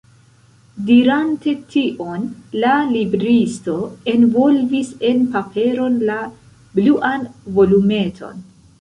[0.85, 2.23] Dirante tion,
[2.65, 3.77] la libristo
[4.15, 6.21] envolvis en paperon la
[6.81, 8.47] bluan volumeton.